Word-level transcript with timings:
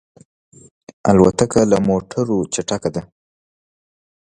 الوتکه 1.09 1.61
له 1.71 1.77
موټرو 1.87 2.37
چټکه 2.53 2.89
ده. 2.95 3.01